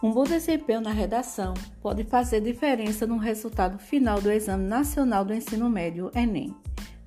[0.00, 5.34] Um bom desempenho na redação pode fazer diferença no resultado final do Exame Nacional do
[5.34, 6.54] Ensino Médio, Enem.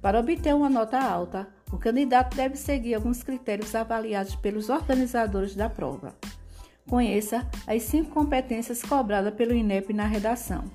[0.02, 5.69] Para obter uma nota alta, o candidato deve seguir alguns critérios avaliados pelos organizadores da
[5.69, 6.14] prova.
[6.90, 10.65] Conheça as cinco competências cobradas pelo INEP na redação.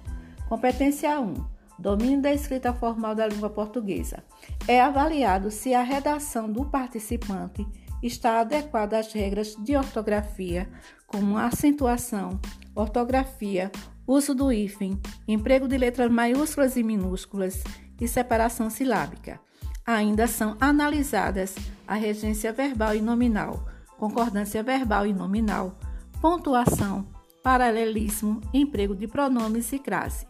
[0.49, 1.56] Competência 1.
[1.79, 4.25] Domínio da escrita formal da língua portuguesa.
[4.67, 7.67] É avaliado se a redação do participante
[8.03, 10.69] está adequada às regras de ortografia,
[11.07, 12.41] como acentuação,
[12.75, 13.71] ortografia,
[14.07, 17.63] uso do hífen, emprego de letras maiúsculas e minúsculas
[18.01, 19.41] e separação silábica.
[19.85, 21.55] Ainda são analisadas
[21.87, 23.67] a regência verbal e nominal,
[23.99, 25.79] concordância verbal e nominal,
[26.21, 27.07] pontuação,
[27.43, 30.27] paralelismo, emprego de pronomes e crase.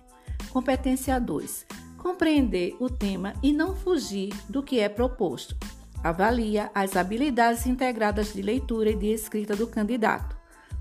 [0.50, 1.66] Competência 2.
[1.98, 5.56] Compreender o tema e não fugir do que é proposto.
[6.02, 10.36] Avalia as habilidades integradas de leitura e de escrita do candidato.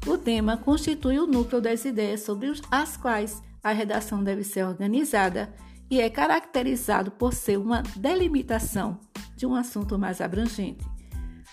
[0.05, 5.51] O tema constitui o núcleo das ideias sobre as quais a redação deve ser organizada
[5.89, 8.99] e é caracterizado por ser uma delimitação
[9.35, 10.85] de um assunto mais abrangente.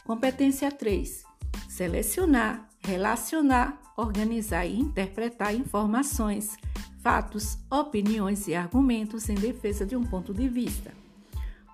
[0.05, 1.24] Competência 3.
[1.68, 6.56] Selecionar, relacionar, organizar e interpretar informações,
[7.03, 10.92] fatos, opiniões e argumentos em defesa de um ponto de vista.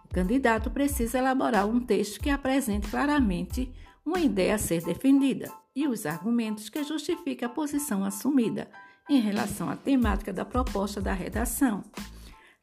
[0.04, 3.70] O candidato precisa elaborar um texto que apresente claramente
[4.04, 8.70] uma ideia a ser defendida e os argumentos que justifiquem a posição assumida
[9.08, 11.84] em relação à temática da proposta da redação.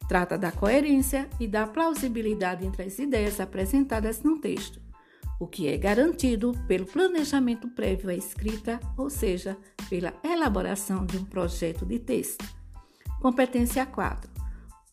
[0.08, 4.80] Trata da coerência e da plausibilidade entre as ideias apresentadas no texto,
[5.38, 9.56] o que é garantido pelo planejamento prévio à escrita, ou seja,
[9.88, 12.44] pela elaboração de um projeto de texto.
[13.20, 14.36] Competência 4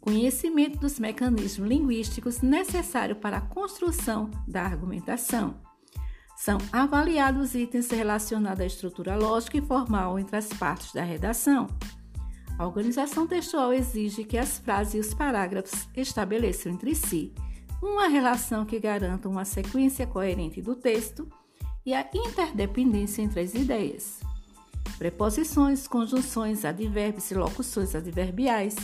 [0.03, 5.55] conhecimento dos mecanismos linguísticos necessários para a construção da argumentação.
[6.35, 11.67] São avaliados itens relacionados à estrutura lógica e formal entre as partes da redação.
[12.59, 17.33] A organização textual exige que as frases e os parágrafos estabeleçam entre si
[17.83, 21.27] uma relação que garanta uma sequência coerente do texto
[21.85, 24.21] e a interdependência entre as ideias.
[24.97, 28.75] Preposições, conjunções, advérbios e locuções adverbiais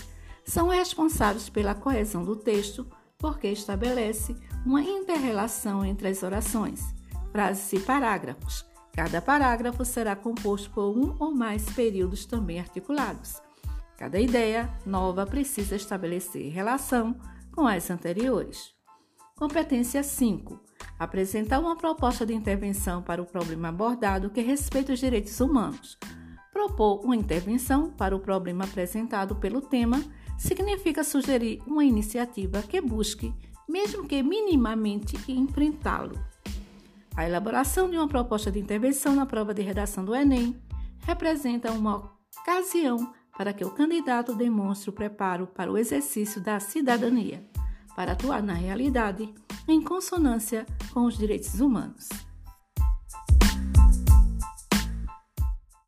[0.43, 2.85] são responsáveis pela coesão do texto
[3.17, 6.93] porque estabelece uma interrelação entre as orações,
[7.31, 8.65] frases e parágrafos.
[8.93, 13.41] Cada parágrafo será composto por um ou mais períodos também articulados.
[13.97, 17.15] Cada ideia nova precisa estabelecer relação
[17.53, 18.78] com as anteriores.
[19.39, 20.59] Competência 5.
[20.99, 25.97] Apresentar uma proposta de intervenção para o problema abordado que respeita os direitos humanos.
[26.51, 30.03] Propor uma intervenção para o problema apresentado pelo tema
[30.37, 33.33] significa sugerir uma iniciativa que busque,
[33.65, 36.19] mesmo que minimamente, enfrentá-lo.
[37.15, 40.53] A elaboração de uma proposta de intervenção na prova de redação do Enem
[41.05, 42.11] representa uma
[42.41, 47.41] ocasião para que o candidato demonstre o preparo para o exercício da cidadania,
[47.99, 49.27] para atuar na realidade
[49.67, 52.07] em consonância com os direitos humanos.